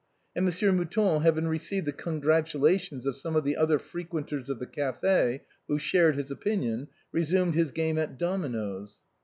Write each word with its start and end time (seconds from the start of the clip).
And 0.35 0.45
Monsieur 0.45 0.71
Mouton 0.71 1.21
having 1.21 1.47
received 1.47 1.85
the 1.85 1.93
congratu 1.93 2.59
lations 2.59 3.05
of 3.05 3.19
some 3.19 3.35
of 3.35 3.43
the 3.43 3.55
other 3.55 3.77
frequenters 3.77 4.49
of 4.49 4.57
the 4.57 4.65
café 4.65 5.41
who 5.67 5.77
shared 5.77 6.15
his 6.15 6.31
opinion, 6.31 6.87
resumed 7.11 7.53
his 7.53 7.71
game 7.71 7.99
at 7.99 8.17
dominoes. 8.17 9.01